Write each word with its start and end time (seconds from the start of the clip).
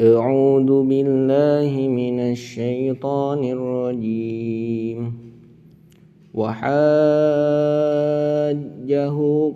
أعوذ 0.00 0.82
بالله 0.90 1.88
من 1.88 2.20
الشيطان 2.20 3.44
الرجيم. 3.44 5.12
وحاجه 6.34 6.74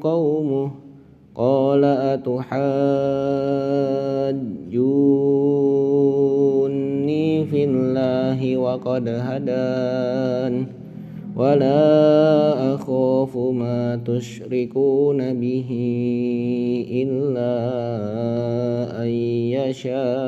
قومه 0.00 0.70
قال 1.34 1.84
أتحاجوني 1.84 2.54
في 7.44 7.64
الله 7.64 8.56
وقد 8.56 9.08
هدان 9.08 10.66
ولا 11.36 12.74
أخاف 12.74 13.36
ما 13.36 14.00
تشركون 14.06 15.34
به 15.40 15.70
إلا 16.90 17.54
أن 19.02 19.08
يشاء. 19.58 20.27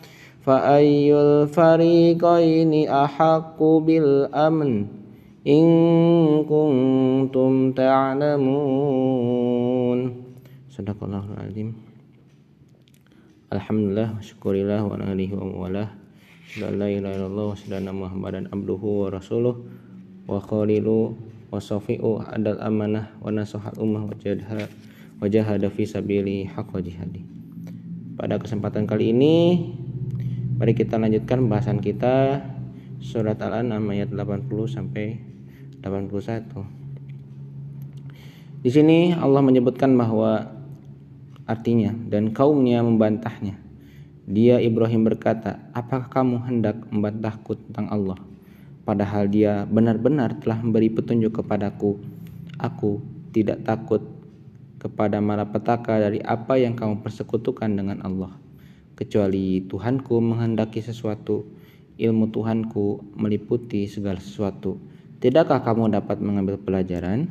فأي 0.46 1.10
الفريقين 1.10 2.88
أحق 2.88 3.62
بالأمن 3.62 4.86
إن 5.46 5.66
كنتم 6.46 7.72
تعلمون 7.72 9.18
صدق 10.70 10.98
الله 11.02 11.24
العظيم 11.34 11.86
Alhamdulillah 13.46 14.18
syukurillah 14.18 14.82
wa 14.82 14.98
alihi 14.98 15.30
wa 15.38 15.46
mawalah 15.46 15.94
la 16.58 16.66
ilaha 16.90 17.14
illallah 17.14 17.46
wa 17.46 17.54
sallallahu 17.54 18.02
muhammadan 18.02 18.50
abduhu 18.50 19.06
wa 19.06 19.14
rasuluh 19.14 19.54
wa 20.26 20.42
khalilu 20.42 21.14
wa 21.54 21.62
safi'u 21.62 22.26
adal 22.26 22.58
amanah 22.58 23.14
wa 23.22 23.30
nasahat 23.30 23.78
ummah 23.78 24.02
wa 24.02 24.10
jahada 24.18 24.66
wa 25.22 25.30
jahada 25.30 25.70
fi 25.70 25.86
sabili 25.86 26.42
haqqa 26.42 26.82
jihadi 26.82 27.22
pada 28.18 28.34
kesempatan 28.42 28.82
kali 28.82 29.14
ini 29.14 29.36
mari 30.61 30.77
kita 30.77 31.01
lanjutkan 31.01 31.49
bahasan 31.49 31.81
kita 31.81 32.45
surat 33.01 33.41
al-an'am 33.41 33.81
ayat 33.89 34.13
80 34.13 34.45
sampai 34.69 35.17
81 35.81 36.81
di 38.61 38.69
sini 38.69 39.09
Allah 39.17 39.41
menyebutkan 39.41 39.89
bahwa 39.97 40.53
artinya 41.49 41.97
dan 42.05 42.29
kaumnya 42.29 42.85
membantahnya. 42.85 43.57
Dia 44.29 44.61
Ibrahim 44.61 45.01
berkata, 45.01 45.65
"Apakah 45.73 46.13
kamu 46.13 46.45
hendak 46.45 46.77
membantahku 46.93 47.57
tentang 47.57 47.89
Allah? 47.89 48.21
Padahal 48.85 49.33
Dia 49.33 49.65
benar-benar 49.65 50.37
telah 50.45 50.61
memberi 50.61 50.93
petunjuk 50.93 51.41
kepadaku. 51.41 51.97
Aku 52.61 53.01
tidak 53.33 53.65
takut 53.65 54.05
kepada 54.77 55.17
malapetaka 55.17 55.97
dari 55.97 56.21
apa 56.21 56.61
yang 56.61 56.77
kamu 56.77 57.01
persekutukan 57.01 57.69
dengan 57.69 58.01
Allah, 58.05 58.40
kecuali 59.01 59.65
Tuhanku 59.65 60.21
menghendaki 60.21 60.77
sesuatu, 60.85 61.49
ilmu 61.97 62.29
Tuhanku 62.29 63.17
meliputi 63.17 63.89
segala 63.89 64.21
sesuatu. 64.21 64.77
Tidakkah 65.17 65.65
kamu 65.65 65.97
dapat 65.97 66.21
mengambil 66.21 66.61
pelajaran?" 66.61 67.25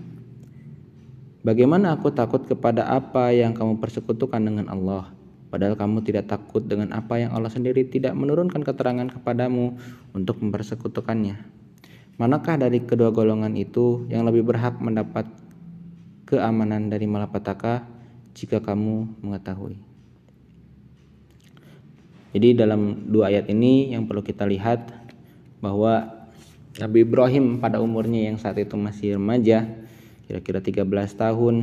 Bagaimana 1.40 1.96
aku 1.96 2.10
takut 2.12 2.44
kepada 2.44 2.84
apa 2.90 3.32
yang 3.32 3.54
kamu 3.54 3.80
persekutukan 3.80 4.42
dengan 4.44 4.68
Allah, 4.68 5.08
padahal 5.48 5.72
kamu 5.72 6.04
tidak 6.04 6.28
takut 6.28 6.60
dengan 6.60 6.92
apa 6.92 7.16
yang 7.16 7.32
Allah 7.32 7.48
sendiri 7.48 7.88
tidak 7.88 8.12
menurunkan 8.12 8.60
keterangan 8.60 9.08
kepadamu 9.08 9.72
untuk 10.12 10.36
mempersekutukannya. 10.44 11.40
Manakah 12.20 12.60
dari 12.60 12.84
kedua 12.84 13.08
golongan 13.08 13.56
itu 13.56 14.04
yang 14.12 14.28
lebih 14.28 14.44
berhak 14.44 14.76
mendapat 14.84 15.24
keamanan 16.28 16.92
dari 16.92 17.08
malapetaka 17.08 17.88
jika 18.36 18.60
kamu 18.60 19.08
mengetahui? 19.24 19.89
Jadi 22.30 22.54
dalam 22.54 23.10
dua 23.10 23.26
ayat 23.34 23.50
ini 23.50 23.90
yang 23.90 24.06
perlu 24.06 24.22
kita 24.22 24.46
lihat 24.46 24.86
bahwa 25.58 26.20
Nabi 26.78 27.02
Ibrahim 27.02 27.58
pada 27.58 27.82
umurnya 27.82 28.30
yang 28.30 28.38
saat 28.38 28.54
itu 28.62 28.78
masih 28.78 29.18
remaja 29.18 29.66
kira-kira 30.30 30.62
13 30.62 30.86
tahun 31.18 31.54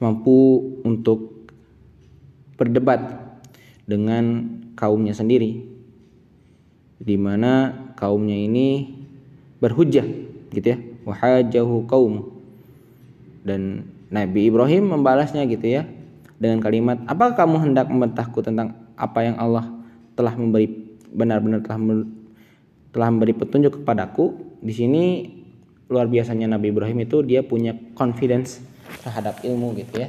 mampu 0.00 0.38
untuk 0.80 1.44
berdebat 2.56 3.20
dengan 3.84 4.48
kaumnya 4.74 5.12
sendiri 5.12 5.68
di 6.96 7.16
mana 7.20 7.76
kaumnya 8.00 8.34
ini 8.34 8.96
berhujah 9.60 10.08
gitu 10.56 10.66
ya. 10.72 10.78
Wahajahu 11.04 11.84
kaum 11.84 12.32
dan 13.44 13.90
Nabi 14.08 14.48
Ibrahim 14.48 14.88
membalasnya 14.88 15.44
gitu 15.50 15.66
ya 15.68 15.84
dengan 16.42 16.58
kalimat 16.58 16.98
apakah 17.06 17.38
kamu 17.38 17.70
hendak 17.70 17.86
membantahku 17.86 18.42
tentang 18.42 18.74
apa 18.98 19.22
yang 19.22 19.38
Allah 19.38 19.70
telah 20.18 20.34
memberi 20.34 20.66
benar-benar 21.14 21.62
telah 21.62 21.78
telah 22.90 23.08
memberi 23.14 23.30
petunjuk 23.38 23.78
kepadaku 23.78 24.58
di 24.58 24.74
sini 24.74 25.04
luar 25.86 26.10
biasanya 26.10 26.50
Nabi 26.50 26.74
Ibrahim 26.74 27.06
itu 27.06 27.22
dia 27.22 27.46
punya 27.46 27.78
confidence 27.94 28.58
terhadap 29.04 29.44
ilmu 29.44 29.76
gitu 29.76 30.02
ya. 30.02 30.08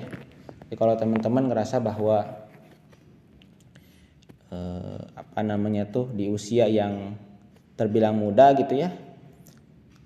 Jadi 0.68 0.76
kalau 0.80 0.96
teman-teman 0.96 1.52
ngerasa 1.52 1.84
bahwa 1.84 2.24
eh, 4.50 5.00
apa 5.14 5.40
namanya 5.44 5.86
tuh 5.92 6.10
di 6.16 6.32
usia 6.32 6.66
yang 6.72 7.20
terbilang 7.76 8.16
muda 8.16 8.56
gitu 8.56 8.80
ya, 8.80 8.96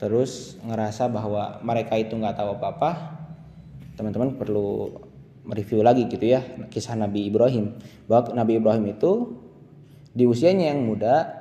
terus 0.02 0.58
ngerasa 0.66 1.08
bahwa 1.14 1.62
mereka 1.62 1.94
itu 2.00 2.18
nggak 2.18 2.42
tahu 2.42 2.58
apa-apa, 2.58 3.22
teman-teman 4.00 4.34
perlu 4.34 4.98
mereview 5.48 5.80
lagi 5.80 6.06
gitu 6.12 6.28
ya 6.28 6.44
kisah 6.68 7.00
Nabi 7.00 7.32
Ibrahim 7.32 7.80
bahwa 8.06 8.36
Nabi 8.36 8.60
Ibrahim 8.60 8.86
itu 8.92 9.12
di 10.12 10.28
usianya 10.28 10.76
yang 10.76 10.84
muda 10.84 11.32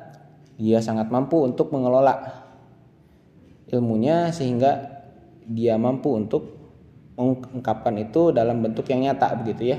dia 0.56 0.80
sangat 0.80 1.10
mampu 1.12 1.42
untuk 1.42 1.74
mengelola 1.74 2.46
ilmunya 3.68 4.30
sehingga 4.30 5.02
dia 5.46 5.74
mampu 5.76 6.14
untuk 6.14 6.56
mengungkapkan 7.16 7.96
itu 7.96 8.30
dalam 8.30 8.60
bentuk 8.60 8.86
yang 8.92 9.04
nyata 9.04 9.32
begitu 9.40 9.72
ya. 9.72 9.78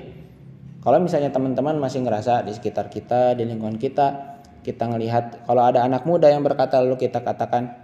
Kalau 0.81 0.97
misalnya 1.03 1.29
teman-teman 1.29 1.77
masih 1.77 2.01
ngerasa 2.01 2.47
di 2.47 2.55
sekitar 2.55 2.87
kita, 2.87 3.35
di 3.35 3.43
lingkungan 3.43 3.75
kita, 3.75 4.39
kita 4.63 4.83
ngelihat 4.87 5.43
kalau 5.45 5.67
ada 5.67 5.83
anak 5.83 6.07
muda 6.07 6.31
yang 6.31 6.41
berkata 6.41 6.79
lalu 6.79 6.95
kita 6.97 7.21
katakan 7.21 7.75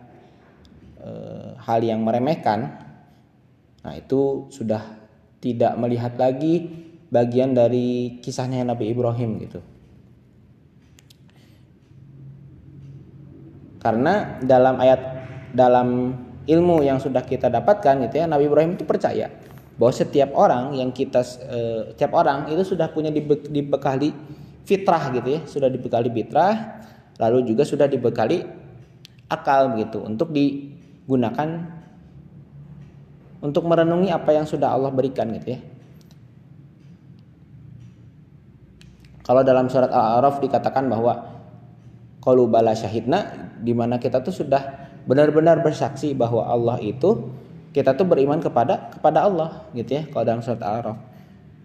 e, 0.97 1.09
hal 1.59 1.79
yang 1.83 1.99
meremehkan, 2.01 2.79
nah 3.83 3.93
itu 3.93 4.47
sudah 4.49 5.02
tidak 5.43 5.75
melihat 5.75 6.15
lagi 6.15 6.71
bagian 7.11 7.51
dari 7.51 8.17
kisahnya 8.23 8.63
Nabi 8.63 8.95
Ibrahim 8.95 9.43
gitu. 9.43 9.59
Karena 13.83 14.39
dalam 14.39 14.79
ayat 14.79 15.01
dalam 15.51 16.15
ilmu 16.47 16.79
yang 16.87 17.03
sudah 17.03 17.27
kita 17.27 17.51
dapatkan 17.51 18.07
gitu 18.07 18.23
ya 18.23 18.25
Nabi 18.31 18.47
Ibrahim 18.47 18.79
itu 18.79 18.87
percaya 18.87 19.27
bahwa 19.75 19.91
setiap 19.91 20.31
orang 20.39 20.79
yang 20.79 20.95
kita 20.95 21.19
eh, 21.51 21.91
setiap 21.91 22.15
orang 22.15 22.47
itu 22.47 22.63
sudah 22.63 22.87
punya 22.91 23.11
dibekali 23.11 24.15
fitrah 24.63 25.11
gitu 25.11 25.29
ya 25.35 25.41
sudah 25.43 25.67
dibekali 25.67 26.07
fitrah 26.07 26.55
lalu 27.19 27.51
juga 27.51 27.67
sudah 27.67 27.87
dibekali 27.91 28.43
akal 29.27 29.75
begitu 29.75 29.99
untuk 30.03 30.31
digunakan 30.31 31.82
untuk 33.43 33.67
merenungi 33.67 34.07
apa 34.09 34.31
yang 34.31 34.47
sudah 34.47 34.71
Allah 34.71 34.89
berikan 34.89 35.27
gitu 35.35 35.59
ya 35.59 35.59
kalau 39.23 39.43
dalam 39.43 39.67
surat 39.67 39.91
Al-A'raf 39.91 40.39
dikatakan 40.39 40.87
bahwa 40.87 41.43
kalau 42.23 42.47
bala 42.47 42.71
syahidna 42.71 43.51
di 43.59 43.75
mana 43.75 43.99
kita 43.99 44.23
tuh 44.23 44.31
sudah 44.31 44.91
benar-benar 45.03 45.59
bersaksi 45.59 46.15
bahwa 46.15 46.47
Allah 46.47 46.79
itu 46.79 47.31
kita 47.75 47.95
tuh 47.99 48.07
beriman 48.07 48.39
kepada 48.39 48.91
kepada 48.95 49.27
Allah 49.27 49.67
gitu 49.75 49.99
ya 49.99 50.03
kalau 50.07 50.23
dalam 50.23 50.39
surat 50.39 50.61
Al-Araf. 50.63 50.97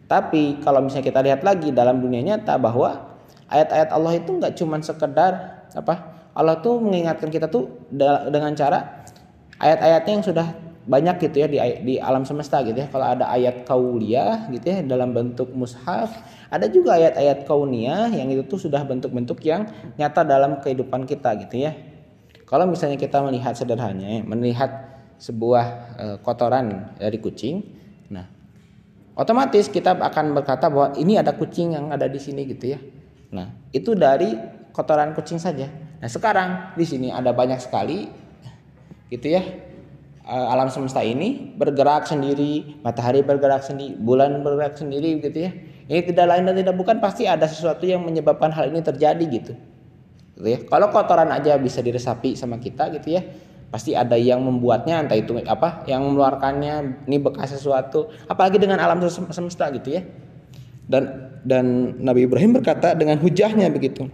Tapi 0.08 0.58
kalau 0.64 0.80
misalnya 0.80 1.06
kita 1.12 1.20
lihat 1.20 1.40
lagi 1.44 1.68
dalam 1.68 2.00
dunia 2.00 2.24
nyata 2.24 2.56
bahwa 2.56 3.18
ayat-ayat 3.52 3.92
Allah 3.92 4.12
itu 4.16 4.30
nggak 4.40 4.56
cuma 4.56 4.80
sekedar 4.80 5.62
apa 5.68 6.16
Allah 6.32 6.58
tuh 6.64 6.80
mengingatkan 6.80 7.28
kita 7.28 7.46
tuh 7.52 7.68
dengan 8.32 8.56
cara 8.56 9.04
ayat-ayatnya 9.60 10.12
yang 10.16 10.24
sudah 10.24 10.46
banyak 10.88 11.20
gitu 11.28 11.44
ya 11.44 11.48
di 11.52 11.60
di 11.84 11.94
alam 12.00 12.24
semesta 12.24 12.64
gitu 12.64 12.80
ya. 12.80 12.88
Kalau 12.88 13.04
ada 13.04 13.28
ayat 13.28 13.68
kauliyah 13.68 14.48
gitu 14.48 14.64
ya 14.64 14.80
dalam 14.80 15.12
bentuk 15.12 15.52
mushaf, 15.52 16.08
ada 16.48 16.64
juga 16.72 16.96
ayat-ayat 16.96 17.44
kauniyah 17.44 18.08
yang 18.16 18.32
itu 18.32 18.48
tuh 18.48 18.56
sudah 18.56 18.80
bentuk-bentuk 18.88 19.36
yang 19.44 19.68
nyata 20.00 20.24
dalam 20.24 20.64
kehidupan 20.64 21.04
kita 21.04 21.36
gitu 21.44 21.68
ya. 21.68 21.76
Kalau 22.48 22.64
misalnya 22.64 22.96
kita 22.96 23.20
melihat 23.20 23.52
sederhananya, 23.52 24.24
melihat 24.24 24.70
sebuah 25.20 25.66
e, 26.00 26.04
kotoran 26.24 26.96
dari 26.96 27.20
kucing, 27.20 27.60
nah 28.08 28.24
otomatis 29.12 29.68
kita 29.68 29.92
akan 29.92 30.32
berkata 30.32 30.72
bahwa 30.72 30.96
ini 30.96 31.20
ada 31.20 31.36
kucing 31.36 31.76
yang 31.76 31.92
ada 31.92 32.08
di 32.08 32.16
sini 32.16 32.48
gitu 32.48 32.72
ya. 32.72 32.80
Nah 33.36 33.52
itu 33.76 33.92
dari 33.92 34.32
kotoran 34.72 35.12
kucing 35.12 35.36
saja. 35.36 35.68
Nah 36.00 36.08
sekarang 36.08 36.72
di 36.72 36.88
sini 36.88 37.12
ada 37.12 37.36
banyak 37.36 37.60
sekali 37.60 38.08
gitu 39.12 39.28
ya 39.28 39.67
alam 40.28 40.68
semesta 40.68 41.00
ini 41.00 41.56
bergerak 41.56 42.04
sendiri, 42.04 42.76
matahari 42.84 43.24
bergerak 43.24 43.64
sendiri, 43.64 43.96
bulan 43.96 44.44
bergerak 44.44 44.76
sendiri 44.76 45.24
gitu 45.24 45.48
ya. 45.48 45.50
Ini 45.88 46.04
tidak 46.04 46.28
lain 46.28 46.44
dan 46.44 46.54
tidak 46.60 46.76
bukan 46.76 47.00
pasti 47.00 47.24
ada 47.24 47.48
sesuatu 47.48 47.88
yang 47.88 48.04
menyebabkan 48.04 48.52
hal 48.52 48.68
ini 48.68 48.84
terjadi 48.84 49.24
gitu. 49.24 49.56
gitu 50.36 50.44
ya. 50.44 50.60
Kalau 50.68 50.92
kotoran 50.92 51.32
aja 51.32 51.56
bisa 51.56 51.80
diresapi 51.80 52.36
sama 52.36 52.60
kita 52.60 52.92
gitu 53.00 53.16
ya, 53.16 53.24
pasti 53.72 53.96
ada 53.96 54.20
yang 54.20 54.44
membuatnya 54.44 55.00
entah 55.00 55.16
itu 55.16 55.32
apa, 55.48 55.88
yang 55.88 56.04
mengeluarkannya 56.04 57.08
ini 57.08 57.16
bekas 57.24 57.56
sesuatu, 57.56 58.12
apalagi 58.28 58.60
dengan 58.60 58.84
alam 58.84 59.00
semesta 59.08 59.72
gitu 59.72 59.96
ya. 59.96 60.04
Dan 60.84 61.32
dan 61.40 61.96
Nabi 62.04 62.28
Ibrahim 62.28 62.60
berkata 62.60 62.92
dengan 62.92 63.16
hujahnya 63.16 63.72
begitu. 63.72 64.12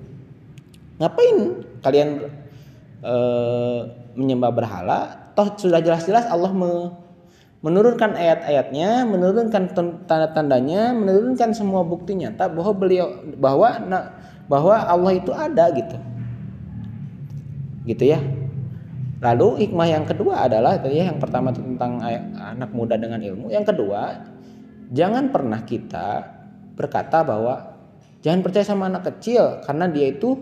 Ngapain 1.02 1.38
kalian 1.82 2.31
e, 3.02 3.14
menyembah 4.14 4.50
berhala 4.55 5.23
toh 5.34 5.54
sudah 5.58 5.82
jelas-jelas 5.82 6.31
Allah 6.31 6.50
me, 6.54 6.94
menurunkan 7.60 8.14
ayat-ayatnya, 8.14 9.04
menurunkan 9.06 9.75
tanda-tandanya, 10.06 10.94
menurunkan 10.94 11.52
semua 11.52 11.82
bukti 11.82 12.14
nyata 12.14 12.50
bahwa 12.50 12.72
beliau 12.75 13.06
bahwa 13.38 13.82
bahwa 14.46 14.75
Allah 14.78 15.12
itu 15.14 15.31
ada 15.34 15.70
gitu. 15.75 15.96
Gitu 17.84 18.04
ya. 18.14 18.20
Lalu 19.25 19.66
hikmah 19.66 19.88
yang 19.88 20.04
kedua 20.04 20.44
adalah 20.44 20.76
tadi 20.76 21.00
ya, 21.00 21.08
yang 21.08 21.20
pertama 21.20 21.48
tentang 21.48 22.00
anak 22.36 22.70
muda 22.76 23.00
dengan 23.00 23.20
ilmu, 23.25 23.48
yang 23.48 23.64
kedua 23.64 24.20
jangan 24.92 25.32
pernah 25.32 25.64
kita 25.64 26.28
berkata 26.76 27.25
bahwa 27.25 27.72
jangan 28.20 28.44
percaya 28.44 28.66
sama 28.66 28.90
anak 28.92 29.08
kecil 29.14 29.64
karena 29.64 29.88
dia 29.88 30.12
itu 30.12 30.36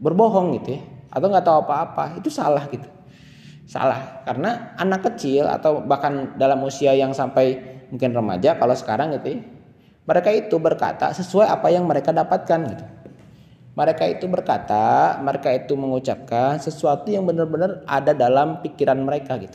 berbohong 0.00 0.56
gitu 0.58 0.80
ya 0.80 0.82
atau 1.12 1.26
nggak 1.28 1.44
tahu 1.44 1.56
apa-apa 1.66 2.04
itu 2.18 2.32
salah 2.32 2.64
gitu 2.70 2.86
salah. 3.70 4.26
Karena 4.26 4.74
anak 4.74 5.14
kecil 5.14 5.46
atau 5.46 5.78
bahkan 5.86 6.34
dalam 6.34 6.58
usia 6.66 6.90
yang 6.98 7.14
sampai 7.14 7.62
mungkin 7.94 8.10
remaja 8.10 8.58
kalau 8.58 8.74
sekarang 8.74 9.14
gitu 9.14 9.38
ya, 9.38 9.40
mereka 10.10 10.34
itu 10.34 10.58
berkata 10.58 11.14
sesuai 11.14 11.46
apa 11.46 11.70
yang 11.70 11.86
mereka 11.86 12.10
dapatkan 12.10 12.60
gitu. 12.74 12.84
Mereka 13.78 14.04
itu 14.10 14.26
berkata 14.26 15.16
mereka 15.22 15.54
itu 15.54 15.78
mengucapkan 15.78 16.58
sesuatu 16.58 17.06
yang 17.06 17.22
benar-benar 17.22 17.86
ada 17.86 18.10
dalam 18.10 18.58
pikiran 18.58 18.98
mereka 18.98 19.38
gitu. 19.38 19.54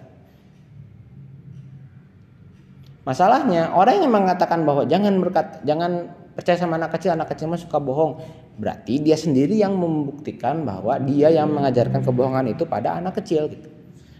Masalahnya 3.03 3.75
orang 3.75 4.01
yang 4.01 4.09
mengatakan 4.09 4.65
bahwa 4.65 4.87
jangan 4.87 5.13
berkata 5.19 5.61
jangan 5.61 6.09
percaya 6.33 6.57
sama 6.57 6.79
anak 6.79 6.95
kecil 6.97 7.13
anak 7.13 7.35
kecil 7.35 7.51
mah 7.51 7.59
suka 7.59 7.77
bohong. 7.77 8.23
Berarti 8.55 9.03
dia 9.03 9.19
sendiri 9.19 9.59
yang 9.59 9.75
membuktikan 9.75 10.63
bahwa 10.63 10.95
dia 11.03 11.29
yang 11.29 11.51
mengajarkan 11.51 12.01
kebohongan 12.01 12.55
itu 12.55 12.63
pada 12.63 12.97
anak 12.97 13.19
kecil 13.19 13.51
gitu 13.51 13.74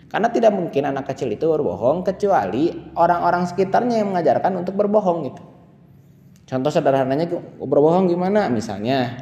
karena 0.05 0.29
tidak 0.29 0.53
mungkin 0.53 0.85
anak 0.85 1.09
kecil 1.09 1.33
itu 1.33 1.49
berbohong 1.49 2.05
kecuali 2.05 2.71
orang-orang 2.93 3.49
sekitarnya 3.49 4.05
yang 4.05 4.13
mengajarkan 4.13 4.53
untuk 4.61 4.77
berbohong 4.77 5.33
gitu. 5.33 5.43
Contoh 6.45 6.69
sederhananya 6.69 7.25
berbohong 7.57 8.05
gimana? 8.05 8.45
Misalnya 8.53 9.17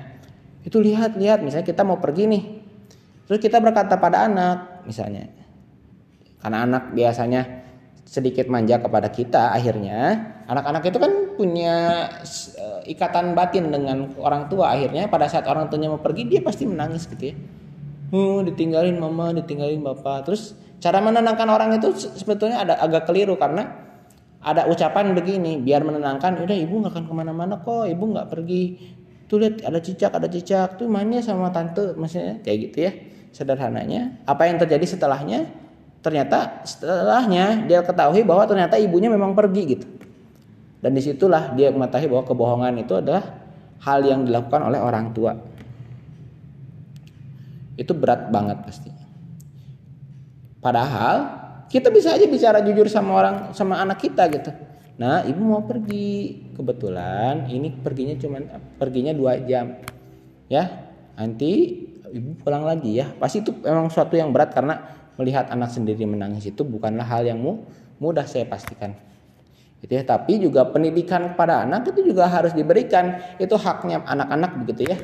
itu 0.68 0.76
lihat-lihat 0.84 1.40
misalnya 1.40 1.64
kita 1.64 1.88
mau 1.88 2.04
pergi 2.04 2.28
nih. 2.28 2.44
Terus 3.32 3.40
kita 3.40 3.64
berkata 3.64 3.96
pada 3.96 4.28
anak 4.28 4.84
misalnya. 4.84 5.32
Karena 6.44 6.68
anak 6.68 6.92
biasanya 6.92 7.64
sedikit 8.04 8.52
manja 8.52 8.84
kepada 8.84 9.08
kita 9.08 9.56
akhirnya 9.56 10.20
anak-anak 10.46 10.84
itu 10.86 11.00
kan 11.00 11.12
punya 11.40 11.76
eh, 12.60 12.92
ikatan 12.92 13.32
batin 13.32 13.72
dengan 13.72 14.12
orang 14.20 14.52
tua 14.52 14.76
akhirnya 14.76 15.08
pada 15.08 15.32
saat 15.32 15.48
orang 15.48 15.72
tuanya 15.72 15.88
mau 15.90 16.04
pergi 16.04 16.28
dia 16.28 16.44
pasti 16.44 16.68
menangis 16.68 17.08
gitu 17.08 17.32
ya. 17.32 17.36
Hmm, 18.14 18.46
ditinggalin 18.46 19.00
mama, 19.00 19.34
ditinggalin 19.34 19.82
bapak. 19.82 20.30
Terus 20.30 20.54
Cara 20.84 21.00
menenangkan 21.00 21.48
orang 21.48 21.80
itu 21.80 21.96
sebetulnya 21.96 22.60
ada 22.60 22.76
agak 22.76 23.08
keliru 23.08 23.40
karena 23.40 23.72
ada 24.44 24.68
ucapan 24.68 25.16
begini 25.16 25.64
biar 25.64 25.80
menenangkan 25.80 26.44
udah 26.44 26.52
ibu 26.52 26.84
nggak 26.84 26.92
akan 26.92 27.04
ke 27.08 27.14
mana-mana 27.16 27.56
kok 27.64 27.88
ibu 27.88 28.04
nggak 28.12 28.28
pergi. 28.28 28.64
Tuh 29.32 29.40
lihat 29.40 29.64
ada 29.64 29.80
cicak 29.80 30.12
ada 30.12 30.28
cicak. 30.28 30.76
Tuh 30.76 30.92
mainnya 30.92 31.24
sama 31.24 31.56
tante 31.56 31.96
maksudnya 31.96 32.44
kayak 32.44 32.58
gitu 32.68 32.78
ya 32.84 32.92
sederhananya. 33.32 34.20
Apa 34.28 34.52
yang 34.52 34.60
terjadi 34.60 34.84
setelahnya? 34.84 35.48
Ternyata 36.04 36.68
setelahnya 36.68 37.64
dia 37.64 37.80
ketahui 37.80 38.28
bahwa 38.28 38.44
ternyata 38.44 38.76
ibunya 38.76 39.08
memang 39.08 39.32
pergi 39.32 39.64
gitu. 39.64 39.88
Dan 40.84 40.92
di 40.92 41.00
situlah 41.00 41.56
dia 41.56 41.72
mengetahui 41.72 42.12
bahwa 42.12 42.28
kebohongan 42.28 42.76
itu 42.84 43.00
adalah 43.00 43.24
hal 43.88 44.04
yang 44.04 44.28
dilakukan 44.28 44.68
oleh 44.68 44.84
orang 44.84 45.16
tua. 45.16 45.32
Itu 47.80 47.96
berat 47.96 48.28
banget 48.28 48.60
pasti 48.68 49.03
Padahal 50.64 51.16
kita 51.68 51.92
bisa 51.92 52.16
aja 52.16 52.24
bicara 52.24 52.64
jujur 52.64 52.88
sama 52.88 53.12
orang 53.20 53.36
sama 53.52 53.84
anak 53.84 54.00
kita 54.00 54.32
gitu. 54.32 54.56
Nah, 54.96 55.28
ibu 55.28 55.44
mau 55.44 55.68
pergi. 55.68 56.40
Kebetulan 56.56 57.52
ini 57.52 57.68
perginya 57.84 58.16
cuma 58.16 58.40
perginya 58.80 59.12
dua 59.12 59.44
jam. 59.44 59.84
Ya, 60.48 60.88
nanti 61.20 61.84
ibu 62.16 62.40
pulang 62.40 62.64
lagi 62.64 62.96
ya. 62.96 63.12
Pasti 63.20 63.44
itu 63.44 63.52
memang 63.60 63.92
suatu 63.92 64.16
yang 64.16 64.32
berat 64.32 64.56
karena 64.56 64.80
melihat 65.20 65.52
anak 65.52 65.68
sendiri 65.68 66.08
menangis 66.08 66.48
itu 66.48 66.64
bukanlah 66.64 67.04
hal 67.04 67.28
yang 67.28 67.44
mudah 68.00 68.24
saya 68.24 68.48
pastikan. 68.48 68.96
Gitu 69.84 70.00
ya, 70.00 70.08
tapi 70.08 70.40
juga 70.40 70.64
pendidikan 70.72 71.36
kepada 71.36 71.68
anak 71.68 71.92
itu 71.92 72.16
juga 72.16 72.32
harus 72.32 72.56
diberikan. 72.56 73.20
Itu 73.36 73.60
haknya 73.60 74.00
anak-anak 74.08 74.64
begitu 74.64 74.96
ya 74.96 74.98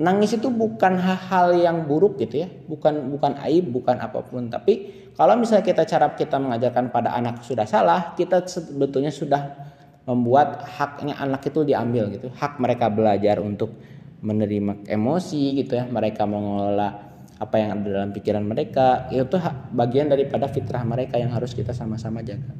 nangis 0.00 0.32
itu 0.32 0.48
bukan 0.48 0.96
hal 0.96 1.52
yang 1.52 1.84
buruk 1.84 2.16
gitu 2.16 2.40
ya. 2.40 2.48
Bukan 2.48 3.12
bukan 3.12 3.36
aib 3.44 3.68
bukan 3.68 4.00
apa 4.00 4.24
pun. 4.24 4.48
Tapi 4.48 5.12
kalau 5.12 5.36
misalnya 5.36 5.60
kita 5.60 5.84
cara 5.84 6.16
kita 6.16 6.40
mengajarkan 6.40 6.88
pada 6.88 7.12
anak 7.12 7.44
sudah 7.44 7.68
salah 7.68 8.16
kita 8.16 8.48
sebetulnya 8.48 9.12
sudah 9.12 9.68
membuat 10.08 10.64
haknya 10.64 11.20
anak 11.20 11.44
itu 11.44 11.68
diambil 11.68 12.08
gitu. 12.16 12.32
Hak 12.32 12.56
mereka 12.56 12.88
belajar 12.88 13.44
untuk 13.44 13.76
menerima 14.24 14.88
emosi 14.88 15.60
gitu 15.60 15.76
ya. 15.76 15.84
Mereka 15.84 16.24
mengelola 16.24 17.12
apa 17.36 17.56
yang 17.60 17.76
ada 17.76 18.00
dalam 18.00 18.10
pikiran 18.16 18.40
mereka. 18.40 19.12
Itu 19.12 19.36
bagian 19.76 20.08
daripada 20.08 20.48
fitrah 20.48 20.80
mereka 20.80 21.20
yang 21.20 21.36
harus 21.36 21.52
kita 21.52 21.76
sama-sama 21.76 22.24
jaga. 22.24 22.56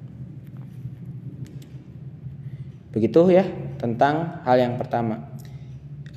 Begitu 2.93 3.33
ya 3.33 3.49
tentang 3.81 4.45
hal 4.45 4.61
yang 4.61 4.77
pertama 4.77 5.31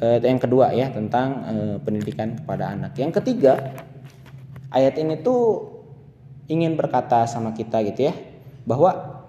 eh, 0.01 0.19
yang 0.23 0.39
kedua 0.41 0.73
ya 0.73 0.89
tentang 0.89 1.27
eh, 1.45 1.75
pendidikan 1.81 2.39
kepada 2.39 2.73
anak. 2.73 2.97
Yang 2.97 3.21
ketiga, 3.21 3.73
ayat 4.73 4.97
ini 4.97 5.21
tuh 5.21 5.69
ingin 6.49 6.73
berkata 6.73 7.27
sama 7.29 7.53
kita 7.53 7.81
gitu 7.85 8.09
ya 8.09 8.13
bahwa 8.63 9.21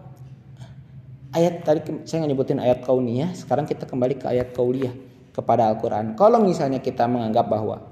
ayat 1.34 1.66
tadi 1.66 2.06
saya 2.06 2.24
nyebutin 2.24 2.62
ayat 2.62 2.86
kauniyah, 2.86 3.34
sekarang 3.34 3.66
kita 3.66 3.84
kembali 3.84 4.20
ke 4.20 4.26
ayat 4.30 4.54
kauliyah 4.54 4.94
kepada 5.34 5.68
Al-Qur'an. 5.74 6.14
Kalau 6.14 6.38
misalnya 6.38 6.78
kita 6.78 7.10
menganggap 7.10 7.50
bahwa 7.50 7.82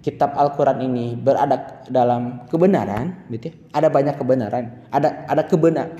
kitab 0.00 0.32
Al-Qur'an 0.38 0.80
ini 0.80 1.12
berada 1.14 1.84
dalam 1.92 2.48
kebenaran 2.48 3.28
gitu 3.28 3.52
ya, 3.52 3.54
ada 3.76 3.88
banyak 3.92 4.16
kebenaran, 4.16 4.64
ada 4.88 5.28
ada 5.28 5.42
kebenar 5.44 5.92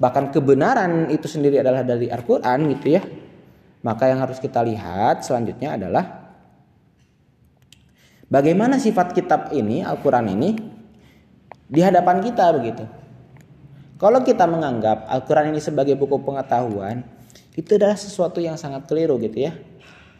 bahkan 0.00 0.32
kebenaran 0.32 1.12
itu 1.12 1.28
sendiri 1.28 1.60
adalah 1.60 1.84
dari 1.84 2.08
Al-Qur'an 2.08 2.64
gitu 2.72 2.96
ya 2.96 3.04
maka 3.80 4.12
yang 4.12 4.20
harus 4.20 4.36
kita 4.36 4.60
lihat 4.60 5.24
selanjutnya 5.24 5.80
adalah 5.80 6.04
bagaimana 8.28 8.76
sifat 8.76 9.16
kitab 9.16 9.48
ini, 9.56 9.80
Al-Quran 9.80 10.26
ini 10.36 10.50
di 11.64 11.80
hadapan 11.80 12.20
kita 12.20 12.52
begitu. 12.52 12.84
Kalau 14.00 14.20
kita 14.24 14.48
menganggap 14.48 15.08
Al-Quran 15.08 15.52
ini 15.52 15.60
sebagai 15.60 15.96
buku 15.96 16.20
pengetahuan, 16.24 17.04
itu 17.56 17.76
adalah 17.76 17.96
sesuatu 17.96 18.40
yang 18.40 18.56
sangat 18.56 18.88
keliru 18.88 19.20
gitu 19.20 19.48
ya. 19.48 19.52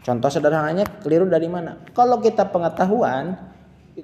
Contoh 0.00 0.32
sederhananya 0.32 0.88
keliru 1.04 1.28
dari 1.28 1.48
mana? 1.48 1.80
Kalau 1.92 2.20
kita 2.20 2.48
pengetahuan, 2.48 3.36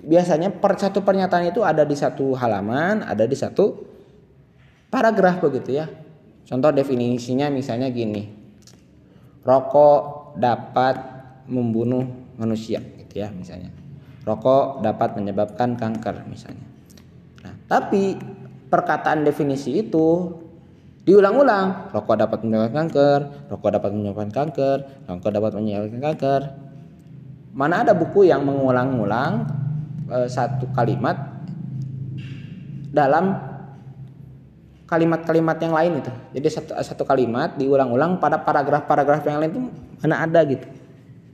biasanya 0.04 0.52
per 0.52 0.76
satu 0.76 1.00
pernyataan 1.00 1.48
itu 1.48 1.64
ada 1.64 1.84
di 1.84 1.96
satu 1.96 2.36
halaman, 2.36 3.04
ada 3.04 3.24
di 3.24 3.36
satu 3.36 3.84
paragraf 4.92 5.40
begitu 5.40 5.80
ya. 5.80 5.88
Contoh 6.44 6.72
definisinya 6.72 7.48
misalnya 7.48 7.88
gini 7.88 8.45
rokok 9.46 10.34
dapat 10.36 10.98
membunuh 11.46 12.02
manusia 12.36 12.82
gitu 12.82 13.22
ya 13.22 13.30
misalnya 13.30 13.70
rokok 14.26 14.82
dapat 14.82 15.14
menyebabkan 15.14 15.78
kanker 15.78 16.26
misalnya 16.26 16.66
nah 17.46 17.54
tapi 17.70 18.18
perkataan 18.66 19.22
definisi 19.22 19.80
itu 19.86 20.34
diulang-ulang. 21.06 21.94
Rokok 21.94 22.16
dapat 22.18 22.42
menyebabkan 22.42 22.90
kanker, 22.90 23.20
rokok 23.48 23.70
dapat 23.78 23.90
menyebabkan 23.94 24.30
kanker, 24.34 24.78
rokok 25.06 25.30
dapat 25.30 25.52
menyebabkan 25.54 26.00
kanker. 26.02 26.42
Mana 27.56 27.86
ada 27.86 27.94
buku 27.96 28.28
yang 28.28 28.44
mengulang-ulang 28.44 29.48
e, 30.10 30.28
satu 30.28 30.68
kalimat 30.74 31.16
dalam 32.92 33.38
kalimat-kalimat 34.86 35.58
yang 35.58 35.74
lain 35.74 35.92
itu. 36.00 36.12
Jadi 36.38 36.48
satu, 36.48 36.72
satu 36.78 37.02
kalimat 37.02 37.58
diulang-ulang 37.58 38.22
pada 38.22 38.38
paragraf-paragraf 38.38 39.22
yang 39.26 39.38
lain 39.42 39.50
itu 39.50 39.60
mana 40.02 40.22
ada 40.22 40.40
gitu. 40.46 40.66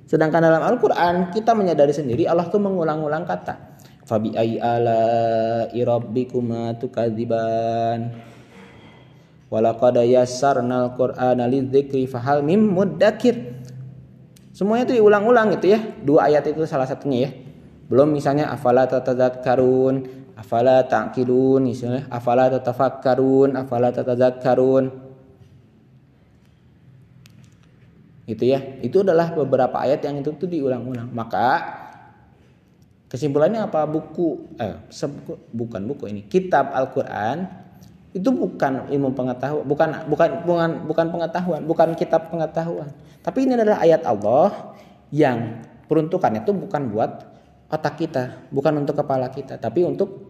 Sedangkan 0.09 0.45
dalam 0.45 0.65
Al-Qur'an 0.65 1.33
kita 1.33 1.53
menyadari 1.53 1.93
sendiri 1.93 2.25
Allah 2.25 2.49
tuh 2.49 2.61
mengulang-ulang 2.61 3.29
kata. 3.29 3.81
Fabi 4.03 4.35
ay 4.35 4.59
ala 4.59 5.01
irabbikuma 5.71 6.75
tukadziban. 6.81 8.13
Walaqad 9.53 10.01
yassarnal 10.05 10.97
Qur'ana 10.97 11.45
lidzikri 11.45 12.09
fahal 12.09 12.41
mim 12.41 12.73
muddakir. 12.73 13.61
Semuanya 14.53 14.89
itu 14.89 15.01
diulang-ulang 15.01 15.57
gitu 15.61 15.77
ya. 15.77 15.81
Dua 16.01 16.29
ayat 16.29 16.49
itu 16.49 16.65
salah 16.65 16.89
satunya 16.89 17.29
ya. 17.29 17.31
Belum 17.89 18.09
misalnya 18.09 18.49
afala 18.49 18.89
tatadzakkarun, 18.89 20.22
afala 20.37 20.85
ta'qilun 20.85 21.65
misalnya 21.65 22.09
afala 22.09 22.49
tatafakkarun, 22.53 23.57
afala 23.57 23.93
tatadzakkarun. 23.93 24.93
Gitu 28.29 28.45
ya. 28.49 28.61
Itu 28.81 29.03
adalah 29.03 29.35
beberapa 29.35 29.77
ayat 29.83 30.05
yang 30.07 30.23
itu 30.23 30.31
tuh 30.37 30.49
diulang-ulang. 30.49 31.11
Maka 31.11 31.49
kesimpulannya 33.11 33.67
apa? 33.67 33.85
Buku 33.85 34.57
eh 34.57 34.77
bukan 35.53 35.83
buku 35.85 36.09
ini, 36.09 36.21
kitab 36.29 36.73
Al-Qur'an 36.73 37.49
itu 38.13 38.29
bukan 38.29 38.93
ilmu 38.93 39.17
pengetahuan, 39.17 39.65
bukan 39.65 39.89
bukan 40.05 40.31
bukan 40.45 40.71
bukan 40.85 41.07
pengetahuan, 41.09 41.61
bukan 41.65 41.89
kitab 41.97 42.29
pengetahuan. 42.29 42.93
Tapi 43.25 43.49
ini 43.49 43.57
adalah 43.57 43.81
ayat 43.81 44.05
Allah 44.05 44.77
yang 45.09 45.65
peruntukannya 45.89 46.45
itu 46.45 46.53
bukan 46.53 46.93
buat 46.93 47.32
otak 47.73 47.97
kita, 47.97 48.53
bukan 48.53 48.85
untuk 48.85 49.01
kepala 49.01 49.33
kita, 49.33 49.57
tapi 49.57 49.83
untuk 49.83 50.29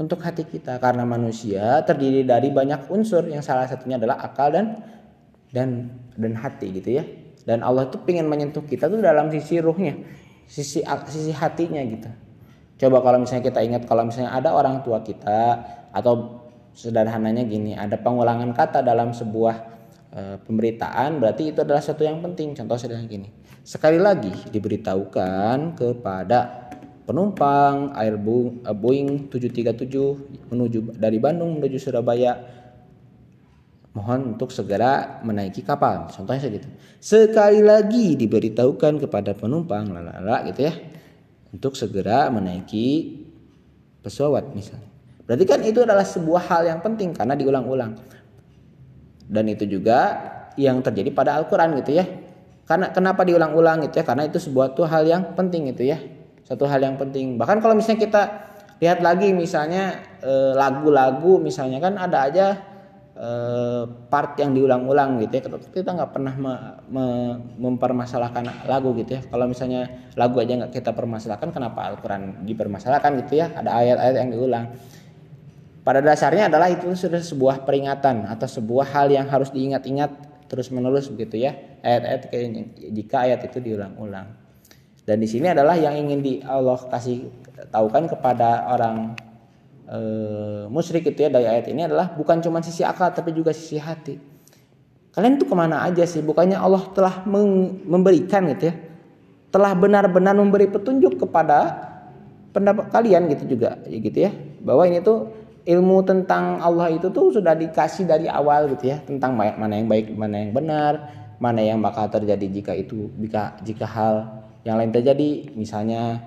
untuk 0.00 0.24
hati 0.24 0.48
kita 0.48 0.80
karena 0.80 1.04
manusia 1.04 1.84
terdiri 1.84 2.24
dari 2.24 2.48
banyak 2.48 2.88
unsur 2.88 3.28
yang 3.28 3.44
salah 3.44 3.68
satunya 3.68 4.00
adalah 4.00 4.16
akal 4.24 4.48
dan 4.48 4.80
dan 5.52 5.92
dan 6.16 6.32
hati 6.32 6.72
gitu 6.80 6.96
ya. 6.96 7.04
Dan 7.44 7.60
Allah 7.60 7.88
itu 7.88 8.00
ingin 8.08 8.24
menyentuh 8.24 8.64
kita 8.64 8.88
tuh 8.88 9.04
dalam 9.04 9.28
sisi 9.28 9.60
ruhnya, 9.60 10.00
sisi 10.48 10.80
sisi 10.84 11.32
hatinya 11.36 11.84
gitu. 11.84 12.08
Coba 12.80 13.04
kalau 13.04 13.20
misalnya 13.20 13.44
kita 13.44 13.60
ingat 13.60 13.82
kalau 13.84 14.08
misalnya 14.08 14.32
ada 14.32 14.56
orang 14.56 14.80
tua 14.80 15.04
kita 15.04 15.60
atau 15.92 16.40
sederhananya 16.74 17.42
gini 17.46 17.74
ada 17.74 17.98
pengulangan 17.98 18.54
kata 18.54 18.80
dalam 18.80 19.10
sebuah 19.10 19.54
e, 20.14 20.20
pemberitaan 20.46 21.18
berarti 21.18 21.50
itu 21.50 21.58
adalah 21.60 21.82
sesuatu 21.82 22.06
yang 22.06 22.22
penting 22.22 22.54
contoh 22.54 22.78
sederhana 22.78 23.10
gini 23.10 23.28
sekali 23.66 23.98
lagi 23.98 24.30
diberitahukan 24.48 25.76
kepada 25.76 26.69
penumpang 27.10 27.90
air 27.98 28.14
eh, 28.14 28.76
Boeing 28.78 29.26
737 29.26 30.54
menuju 30.54 30.78
dari 30.94 31.18
Bandung 31.18 31.58
menuju 31.58 31.82
Surabaya 31.82 32.38
mohon 33.90 34.38
untuk 34.38 34.54
segera 34.54 35.18
menaiki 35.26 35.66
kapal 35.66 36.06
contohnya 36.14 36.46
segitu 36.46 36.70
sekali 37.02 37.58
lagi 37.58 38.14
diberitahukan 38.14 39.02
kepada 39.02 39.34
penumpang 39.34 39.90
lalala 39.90 40.46
gitu 40.46 40.70
ya 40.70 40.74
untuk 41.50 41.74
segera 41.74 42.30
menaiki 42.30 43.18
pesawat 44.06 44.54
misalnya 44.54 44.90
Berarti 45.30 45.46
kan 45.46 45.62
itu 45.62 45.78
adalah 45.86 46.02
sebuah 46.02 46.42
hal 46.50 46.66
yang 46.66 46.82
penting 46.82 47.14
karena 47.14 47.38
diulang-ulang. 47.38 47.94
Dan 49.30 49.46
itu 49.46 49.62
juga 49.62 50.18
yang 50.58 50.82
terjadi 50.82 51.14
pada 51.14 51.38
Al-Qur'an 51.38 51.70
gitu 51.78 51.94
ya. 51.94 52.02
Karena 52.66 52.90
kenapa 52.90 53.22
diulang-ulang 53.22 53.86
gitu 53.86 54.02
ya? 54.02 54.04
Karena 54.10 54.26
itu 54.26 54.42
sebuah 54.42 54.74
tuh 54.74 54.90
hal 54.90 55.06
yang 55.06 55.38
penting 55.38 55.70
gitu 55.70 55.86
ya. 55.86 56.02
Satu 56.50 56.66
hal 56.66 56.82
yang 56.82 56.98
penting. 56.98 57.38
Bahkan 57.38 57.62
kalau 57.62 57.78
misalnya 57.78 58.00
kita 58.02 58.22
lihat 58.82 58.98
lagi 58.98 59.30
misalnya 59.30 60.02
eh, 60.18 60.50
lagu-lagu 60.58 61.38
misalnya 61.38 61.78
kan 61.78 61.94
ada 61.94 62.26
aja 62.26 62.46
eh, 63.14 63.86
part 64.10 64.34
yang 64.34 64.50
diulang-ulang 64.58 65.22
gitu 65.22 65.38
ya. 65.38 65.42
Kita 65.46 65.94
nggak 65.94 66.10
pernah 66.10 66.34
me, 66.34 66.52
me, 66.90 67.06
mempermasalahkan 67.54 68.66
lagu 68.66 68.90
gitu 68.98 69.14
ya. 69.14 69.22
Kalau 69.30 69.46
misalnya 69.46 70.10
lagu 70.18 70.42
aja 70.42 70.58
nggak 70.58 70.74
kita 70.74 70.90
permasalahkan 70.90 71.54
kenapa 71.54 71.86
Al-Quran 71.86 72.42
dipermasalahkan 72.42 73.22
gitu 73.22 73.38
ya? 73.38 73.54
Ada 73.54 73.70
ayat-ayat 73.70 74.16
yang 74.18 74.30
diulang. 74.34 74.64
Pada 75.86 76.02
dasarnya 76.02 76.50
adalah 76.50 76.66
itu 76.66 76.90
sudah 76.98 77.22
sebuah 77.22 77.62
peringatan 77.62 78.26
atau 78.26 78.50
sebuah 78.50 78.90
hal 78.90 79.06
yang 79.06 79.30
harus 79.30 79.54
diingat-ingat 79.54 80.10
terus 80.50 80.66
menerus 80.74 81.06
begitu 81.06 81.46
ya. 81.46 81.54
Ayat-ayat 81.86 82.26
jika 82.90 83.22
ayat 83.22 83.46
itu 83.46 83.62
diulang-ulang 83.62 84.39
dan 85.10 85.18
di 85.18 85.26
sini 85.26 85.50
adalah 85.50 85.74
yang 85.74 85.98
ingin 85.98 86.22
di 86.22 86.38
Allah 86.46 86.78
kasih 86.86 87.26
tahukan 87.74 88.06
kepada 88.14 88.70
orang 88.70 89.18
e, 89.90 89.98
musyrik 90.70 91.02
itu 91.10 91.26
ya 91.26 91.30
dari 91.34 91.50
ayat 91.50 91.66
ini 91.66 91.90
adalah 91.90 92.14
bukan 92.14 92.38
cuma 92.38 92.62
sisi 92.62 92.86
akal 92.86 93.10
tapi 93.10 93.34
juga 93.34 93.50
sisi 93.50 93.74
hati. 93.74 94.14
Kalian 95.10 95.34
itu 95.34 95.50
ke 95.50 95.54
mana 95.58 95.82
aja 95.82 96.06
sih? 96.06 96.22
Bukannya 96.22 96.54
Allah 96.54 96.86
telah 96.94 97.26
memberikan 97.26 98.46
gitu 98.54 98.70
ya? 98.70 98.74
Telah 99.50 99.74
benar-benar 99.74 100.38
memberi 100.38 100.70
petunjuk 100.70 101.18
kepada 101.18 101.90
pendapat 102.54 102.94
kalian 102.94 103.26
gitu 103.34 103.58
juga 103.58 103.82
gitu 103.90 104.14
ya? 104.14 104.30
Bahwa 104.62 104.86
ini 104.86 105.02
tuh 105.02 105.26
ilmu 105.66 106.06
tentang 106.06 106.62
Allah 106.62 106.86
itu 106.94 107.10
tuh 107.10 107.34
sudah 107.34 107.58
dikasih 107.58 108.06
dari 108.06 108.30
awal 108.30 108.70
gitu 108.78 108.94
ya? 108.94 109.02
Tentang 109.02 109.34
mana 109.34 109.74
yang 109.74 109.90
baik 109.90 110.14
mana 110.14 110.38
yang 110.38 110.54
benar 110.54 111.18
mana 111.42 111.64
yang 111.66 111.82
bakal 111.82 112.06
terjadi 112.06 112.46
jika 112.46 112.72
itu 112.78 113.10
jika 113.18 113.58
jika 113.66 113.88
hal 113.90 114.39
yang 114.64 114.76
lain 114.76 114.92
terjadi 114.92 115.56
misalnya 115.56 116.20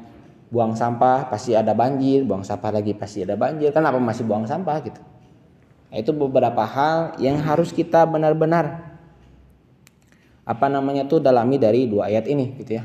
buang 0.53 0.77
sampah 0.77 1.33
pasti 1.33 1.57
ada 1.57 1.73
banjir 1.73 2.21
buang 2.25 2.45
sampah 2.45 2.69
lagi 2.69 2.93
pasti 2.93 3.25
ada 3.25 3.33
banjir. 3.33 3.73
Kenapa 3.73 3.97
masih 3.97 4.25
buang 4.25 4.45
sampah 4.45 4.77
gitu? 4.85 5.01
Nah, 5.89 5.97
itu 5.97 6.13
beberapa 6.13 6.61
hal 6.65 7.17
yang 7.21 7.41
harus 7.41 7.73
kita 7.73 8.05
benar-benar 8.05 8.93
apa 10.43 10.65
namanya 10.67 11.07
tuh 11.09 11.23
dalami 11.23 11.57
dari 11.57 11.89
dua 11.89 12.09
ayat 12.09 12.29
ini 12.29 12.57
gitu 12.61 12.77
ya. 12.77 12.83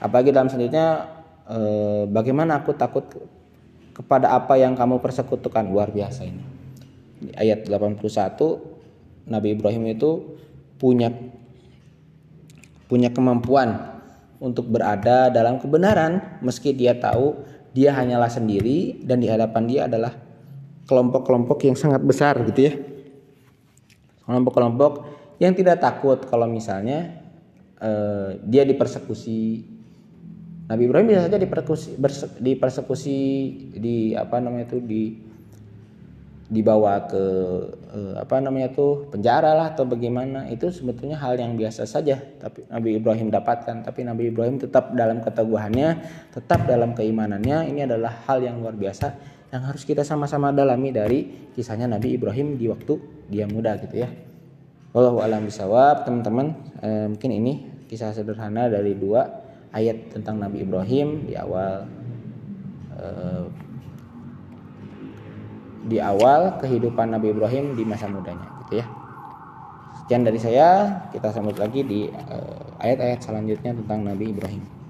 Apalagi 0.00 0.32
dalam 0.32 0.48
selanjutnya 0.48 1.08
eh, 1.52 2.04
bagaimana 2.08 2.64
aku 2.64 2.72
takut 2.76 3.04
kepada 3.92 4.32
apa 4.32 4.56
yang 4.56 4.72
kamu 4.72 5.00
persekutukan? 5.04 5.68
Luar 5.68 5.92
biasa 5.92 6.24
ini. 6.24 6.44
Di 7.22 7.28
ayat 7.36 7.68
81 7.68 8.00
Nabi 9.28 9.48
Ibrahim 9.54 9.84
itu 9.92 10.40
punya 10.80 11.12
punya 12.88 13.12
kemampuan 13.12 13.91
untuk 14.42 14.66
berada 14.66 15.30
dalam 15.30 15.62
kebenaran 15.62 16.42
meski 16.42 16.74
dia 16.74 16.98
tahu 16.98 17.38
dia 17.70 17.94
hanyalah 17.94 18.26
sendiri 18.26 19.00
dan 19.06 19.22
di 19.22 19.30
hadapan 19.30 19.62
dia 19.70 19.80
adalah 19.86 20.12
kelompok-kelompok 20.90 21.62
yang 21.64 21.78
sangat 21.78 22.02
besar 22.02 22.36
gitu 22.50 22.60
ya. 22.68 22.74
Kelompok-kelompok 24.26 24.92
yang 25.38 25.54
tidak 25.54 25.78
takut 25.78 26.26
kalau 26.26 26.50
misalnya 26.50 27.22
eh, 27.78 28.42
dia 28.44 28.66
dipersekusi. 28.66 29.70
Nabi 30.68 30.82
Ibrahim 30.88 31.06
bisa 31.10 31.26
saja 31.26 31.38
dipersekusi, 31.38 31.88
dipersekusi 32.38 33.18
di 33.78 34.14
apa 34.14 34.38
namanya 34.42 34.72
itu 34.72 34.78
di 34.82 35.02
dibawa 36.52 37.08
ke 37.08 37.24
eh, 37.96 38.14
apa 38.20 38.36
namanya 38.44 38.68
itu 38.76 39.08
penjara 39.08 39.56
lah 39.56 39.72
atau 39.72 39.88
bagaimana 39.88 40.52
itu 40.52 40.68
sebetulnya 40.68 41.16
hal 41.16 41.40
yang 41.40 41.56
biasa 41.56 41.88
saja 41.88 42.20
tapi 42.36 42.68
Nabi 42.68 43.00
Ibrahim 43.00 43.32
dapatkan. 43.32 43.88
Tapi 43.88 44.04
Nabi 44.04 44.28
Ibrahim 44.28 44.60
tetap 44.60 44.92
dalam 44.92 45.24
keteguhannya 45.24 45.88
tetap 46.28 46.68
dalam 46.68 46.92
keimanannya. 46.92 47.72
Ini 47.72 47.88
adalah 47.88 48.28
hal 48.28 48.44
yang 48.44 48.60
luar 48.60 48.76
biasa 48.76 49.16
yang 49.48 49.64
harus 49.64 49.88
kita 49.88 50.04
sama-sama 50.04 50.52
dalami 50.52 50.92
dari 50.92 51.48
kisahnya 51.56 51.88
Nabi 51.88 52.20
Ibrahim 52.20 52.60
di 52.60 52.68
waktu 52.68 53.00
dia 53.32 53.48
muda 53.48 53.80
gitu 53.80 54.04
ya. 54.04 54.12
Wallahu 54.92 55.24
alam 55.24 55.48
bisawab 55.48 56.04
teman-teman 56.04 56.52
eh, 56.84 57.08
mungkin 57.08 57.32
ini 57.32 57.52
kisah 57.88 58.12
sederhana 58.12 58.68
dari 58.68 58.92
dua 58.92 59.24
ayat 59.72 60.12
tentang 60.12 60.36
Nabi 60.36 60.68
Ibrahim 60.68 61.28
di 61.28 61.34
awal 61.36 61.88
uh, 62.96 63.44
di 65.86 65.98
awal 65.98 66.58
kehidupan 66.62 67.14
Nabi 67.14 67.34
Ibrahim 67.34 67.74
di 67.74 67.82
masa 67.82 68.06
mudanya 68.06 68.46
gitu 68.66 68.82
ya. 68.82 68.86
Sekian 70.02 70.26
dari 70.26 70.40
saya, 70.40 70.98
kita 71.14 71.30
sambut 71.30 71.54
lagi 71.62 71.86
di 71.86 72.10
eh, 72.10 72.62
ayat-ayat 72.82 73.20
uh, 73.20 73.24
selanjutnya 73.24 73.70
tentang 73.76 74.02
Nabi 74.02 74.34
Ibrahim. 74.34 74.81